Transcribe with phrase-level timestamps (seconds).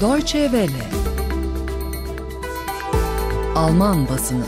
[0.00, 0.84] Deutsche Welle
[3.54, 4.44] Alman basını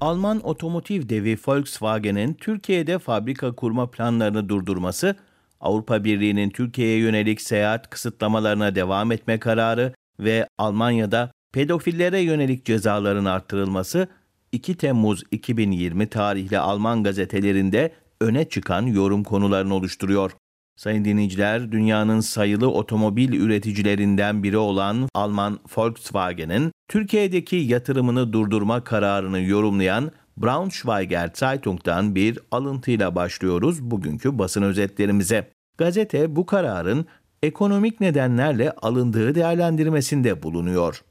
[0.00, 5.16] Alman otomotiv devi Volkswagen'in Türkiye'de fabrika kurma planlarını durdurması,
[5.60, 14.08] Avrupa Birliği'nin Türkiye'ye yönelik seyahat kısıtlamalarına devam etme kararı ve Almanya'da pedofillere yönelik cezaların arttırılması
[14.52, 20.32] 2 Temmuz 2020 tarihli Alman gazetelerinde öne çıkan yorum konularını oluşturuyor.
[20.76, 30.12] Sayın dinleyiciler, dünyanın sayılı otomobil üreticilerinden biri olan Alman Volkswagen'in Türkiye'deki yatırımını durdurma kararını yorumlayan
[30.36, 35.50] Braunschweiger Zeitung'dan bir alıntıyla başlıyoruz bugünkü basın özetlerimize.
[35.78, 37.06] Gazete bu kararın
[37.42, 41.04] ekonomik nedenlerle alındığı değerlendirmesinde bulunuyor.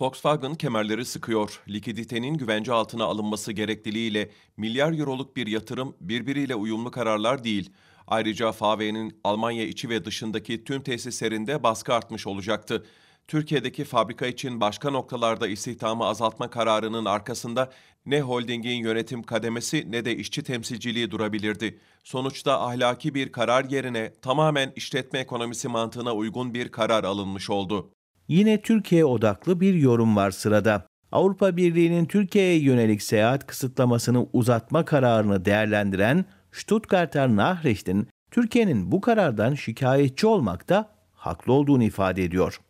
[0.00, 1.62] Volkswagen kemerleri sıkıyor.
[1.68, 7.70] Likiditenin güvence altına alınması gerekliliğiyle milyar euroluk bir yatırım birbiriyle uyumlu kararlar değil.
[8.10, 12.84] Ayrıca FAV'nin Almanya içi ve dışındaki tüm tesislerinde baskı artmış olacaktı.
[13.28, 17.70] Türkiye'deki fabrika için başka noktalarda istihdamı azaltma kararının arkasında
[18.06, 21.78] ne holdingin yönetim kademesi ne de işçi temsilciliği durabilirdi.
[22.04, 27.90] Sonuçta ahlaki bir karar yerine tamamen işletme ekonomisi mantığına uygun bir karar alınmış oldu.
[28.28, 30.86] Yine Türkiye odaklı bir yorum var sırada.
[31.12, 40.26] Avrupa Birliği'nin Türkiye'ye yönelik seyahat kısıtlamasını uzatma kararını değerlendiren Stuttgarter Nachrichten, Türkiye'nin bu karardan şikayetçi
[40.26, 42.60] olmakta haklı olduğunu ifade ediyor.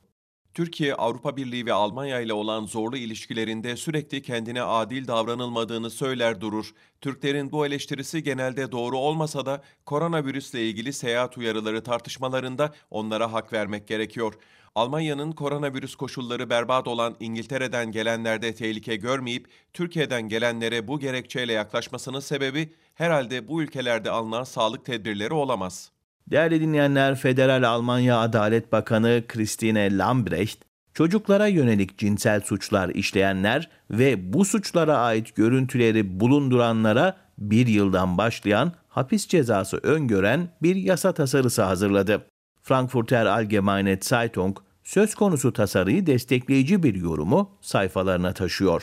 [0.55, 6.75] Türkiye, Avrupa Birliği ve Almanya ile olan zorlu ilişkilerinde sürekli kendine adil davranılmadığını söyler durur.
[7.01, 13.89] Türklerin bu eleştirisi genelde doğru olmasa da koronavirüsle ilgili seyahat uyarıları tartışmalarında onlara hak vermek
[13.89, 14.35] gerekiyor.
[14.75, 22.73] Almanya'nın koronavirüs koşulları berbat olan İngiltere'den gelenlerde tehlike görmeyip Türkiye'den gelenlere bu gerekçeyle yaklaşmasının sebebi
[22.95, 25.91] herhalde bu ülkelerde alınan sağlık tedbirleri olamaz.
[26.31, 30.59] Değerli dinleyenler, Federal Almanya Adalet Bakanı Christine Lambrecht,
[30.95, 39.29] çocuklara yönelik cinsel suçlar işleyenler ve bu suçlara ait görüntüleri bulunduranlara bir yıldan başlayan hapis
[39.29, 42.30] cezası öngören bir yasa tasarısı hazırladı.
[42.63, 48.83] Frankfurter Allgemeine Zeitung söz konusu tasarıyı destekleyici bir yorumu sayfalarına taşıyor.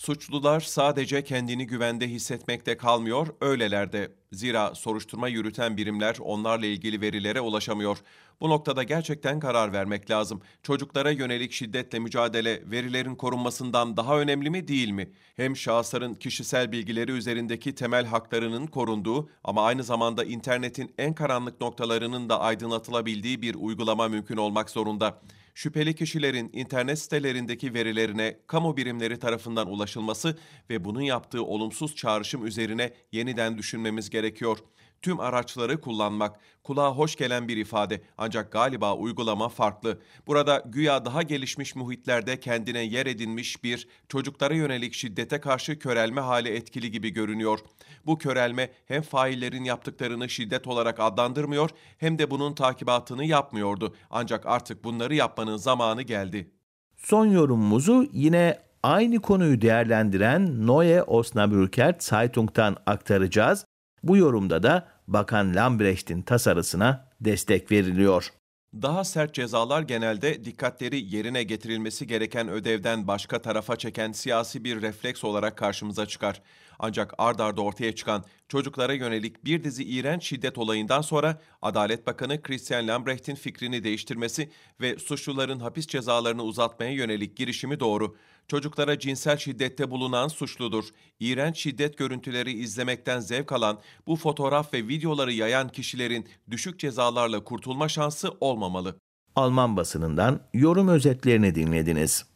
[0.00, 4.12] Suçlular sadece kendini güvende hissetmekte kalmıyor, öylelerde.
[4.32, 7.98] Zira soruşturma yürüten birimler onlarla ilgili verilere ulaşamıyor.
[8.40, 10.42] Bu noktada gerçekten karar vermek lazım.
[10.62, 15.10] Çocuklara yönelik şiddetle mücadele verilerin korunmasından daha önemli mi değil mi?
[15.36, 22.28] Hem şahısların kişisel bilgileri üzerindeki temel haklarının korunduğu ama aynı zamanda internetin en karanlık noktalarının
[22.28, 25.20] da aydınlatılabildiği bir uygulama mümkün olmak zorunda
[25.60, 30.38] şüpheli kişilerin internet sitelerindeki verilerine kamu birimleri tarafından ulaşılması
[30.70, 34.58] ve bunun yaptığı olumsuz çağrışım üzerine yeniden düşünmemiz gerekiyor
[35.02, 36.40] tüm araçları kullanmak.
[36.64, 40.00] Kulağa hoş gelen bir ifade ancak galiba uygulama farklı.
[40.26, 46.48] Burada güya daha gelişmiş muhitlerde kendine yer edinmiş bir çocuklara yönelik şiddete karşı körelme hali
[46.48, 47.58] etkili gibi görünüyor.
[48.06, 53.96] Bu körelme hem faillerin yaptıklarını şiddet olarak adlandırmıyor hem de bunun takibatını yapmıyordu.
[54.10, 56.50] Ancak artık bunları yapmanın zamanı geldi.
[56.96, 63.64] Son yorumumuzu yine aynı konuyu değerlendiren Neue Osnabrücker Zeitung'dan aktaracağız.
[64.02, 68.32] Bu yorumda da Bakan Lambrecht'in tasarısına destek veriliyor.
[68.74, 75.24] Daha sert cezalar genelde dikkatleri yerine getirilmesi gereken ödevden başka tarafa çeken siyasi bir refleks
[75.24, 76.42] olarak karşımıza çıkar.
[76.82, 82.42] Ancak ard arda ortaya çıkan çocuklara yönelik bir dizi iğrenç şiddet olayından sonra Adalet Bakanı
[82.42, 88.16] Christian Lambrecht'in fikrini değiştirmesi ve suçluların hapis cezalarını uzatmaya yönelik girişimi doğru.
[88.48, 90.84] Çocuklara cinsel şiddette bulunan suçludur.
[91.20, 97.88] İğrenç şiddet görüntüleri izlemekten zevk alan, bu fotoğraf ve videoları yayan kişilerin düşük cezalarla kurtulma
[97.88, 98.96] şansı olmamalı.
[99.36, 102.30] Alman basınından yorum özetlerini dinlediniz.